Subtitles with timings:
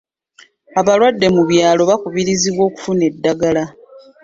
[0.79, 3.63] Abalwadde mu byalo bakaluubirizibwa okufuna eddagala.